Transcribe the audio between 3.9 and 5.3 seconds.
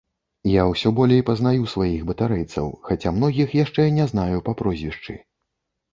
не знаю па прозвішчы.